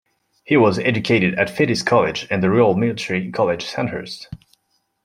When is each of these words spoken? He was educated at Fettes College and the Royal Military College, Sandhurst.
He 0.43 0.57
was 0.57 0.79
educated 0.79 1.35
at 1.37 1.47
Fettes 1.47 1.85
College 1.85 2.25
and 2.31 2.41
the 2.41 2.49
Royal 2.49 2.73
Military 2.73 3.29
College, 3.31 3.63
Sandhurst. 3.63 4.29